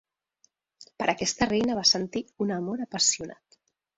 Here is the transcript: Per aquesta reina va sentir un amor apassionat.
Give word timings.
Per 1.01 1.07
aquesta 1.13 1.49
reina 1.51 1.77
va 1.79 1.85
sentir 1.91 2.23
un 2.47 2.53
amor 2.57 2.81
apassionat. 2.89 3.61